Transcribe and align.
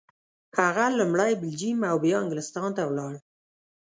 هغه 0.59 0.85
لومړی 0.99 1.31
بلجیم 1.41 1.79
او 1.89 1.95
بیا 2.03 2.15
انګلستان 2.23 2.69
ته 2.77 2.83
ولاړ. 2.89 3.13